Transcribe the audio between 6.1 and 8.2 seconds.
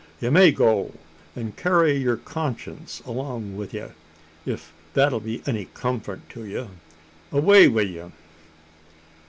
to ye. Away wi' ye!"